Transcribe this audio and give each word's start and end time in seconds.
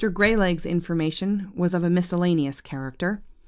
Grey 0.15 0.35
leg's 0.35 0.65
information 0.65 1.51
was 1.55 1.75
of 1.75 1.83
a 1.83 1.89
miscellaneous 1.91 2.59
character. 2.59 3.21